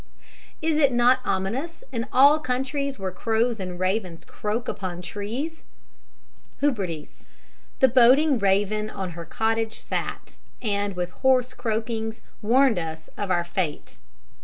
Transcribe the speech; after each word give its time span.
_)"Is 0.63 0.79
it 0.79 0.91
not 0.91 1.19
ominous 1.23 1.83
in 1.91 2.07
all 2.11 2.39
countries 2.39 2.97
where 2.97 3.11
crows 3.11 3.59
and 3.59 3.79
ravens 3.79 4.25
croak 4.25 4.67
upon 4.67 5.03
trees?" 5.03 5.61
(Hudibras.) 6.59 7.27
"The 7.81 7.87
boding 7.87 8.39
raven 8.39 8.89
on 8.89 9.11
her 9.11 9.25
cottage 9.25 9.77
sat, 9.79 10.37
And 10.59 10.95
with 10.95 11.11
hoarse 11.11 11.53
croakings 11.53 12.21
warned 12.41 12.79
us 12.79 13.11
of 13.15 13.29
our 13.29 13.43
fate." 13.43 13.99